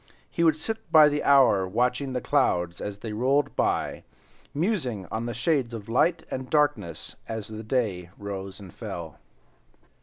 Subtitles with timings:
[0.31, 4.03] He would sit by the hour watching the clouds as they rolled by,
[4.51, 9.19] musing on the shades of light and darkness as the day rose and fell.